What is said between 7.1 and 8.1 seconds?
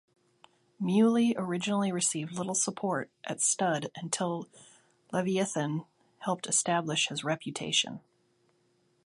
reputation.